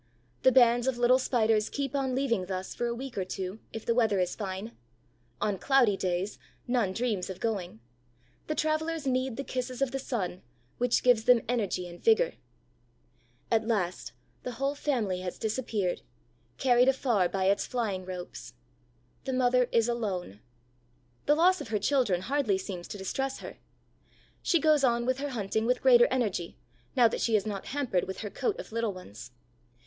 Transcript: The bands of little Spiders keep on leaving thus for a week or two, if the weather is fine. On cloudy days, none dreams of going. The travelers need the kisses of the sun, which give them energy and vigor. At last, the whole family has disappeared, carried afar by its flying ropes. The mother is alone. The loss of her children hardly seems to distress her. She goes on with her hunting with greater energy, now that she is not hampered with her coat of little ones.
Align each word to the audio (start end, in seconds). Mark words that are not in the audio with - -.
The 0.41 0.51
bands 0.51 0.87
of 0.87 0.97
little 0.97 1.19
Spiders 1.19 1.69
keep 1.69 1.95
on 1.95 2.15
leaving 2.15 2.47
thus 2.47 2.73
for 2.73 2.87
a 2.87 2.95
week 2.95 3.19
or 3.19 3.23
two, 3.23 3.59
if 3.71 3.85
the 3.85 3.93
weather 3.93 4.19
is 4.19 4.35
fine. 4.35 4.75
On 5.39 5.59
cloudy 5.59 5.95
days, 5.95 6.39
none 6.67 6.91
dreams 6.91 7.29
of 7.29 7.39
going. 7.39 7.81
The 8.47 8.55
travelers 8.55 9.05
need 9.05 9.37
the 9.37 9.43
kisses 9.43 9.79
of 9.79 9.91
the 9.91 9.99
sun, 9.99 10.41
which 10.79 11.03
give 11.03 11.27
them 11.27 11.41
energy 11.47 11.87
and 11.87 12.03
vigor. 12.03 12.33
At 13.51 13.67
last, 13.67 14.13
the 14.41 14.53
whole 14.53 14.73
family 14.73 15.19
has 15.19 15.37
disappeared, 15.37 16.01
carried 16.57 16.87
afar 16.87 17.29
by 17.29 17.43
its 17.45 17.67
flying 17.67 18.03
ropes. 18.03 18.55
The 19.25 19.33
mother 19.33 19.69
is 19.71 19.87
alone. 19.87 20.39
The 21.27 21.35
loss 21.35 21.61
of 21.61 21.67
her 21.67 21.77
children 21.77 22.21
hardly 22.21 22.57
seems 22.57 22.87
to 22.87 22.97
distress 22.97 23.37
her. 23.41 23.59
She 24.41 24.59
goes 24.59 24.83
on 24.83 25.05
with 25.05 25.19
her 25.19 25.29
hunting 25.29 25.67
with 25.67 25.79
greater 25.83 26.07
energy, 26.09 26.57
now 26.95 27.07
that 27.07 27.21
she 27.21 27.35
is 27.35 27.45
not 27.45 27.67
hampered 27.67 28.05
with 28.07 28.21
her 28.21 28.31
coat 28.31 28.59
of 28.59 28.71
little 28.71 28.93
ones. 28.93 29.29